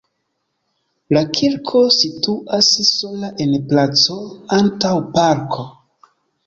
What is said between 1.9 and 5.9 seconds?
situas sola en placo antaŭ parko.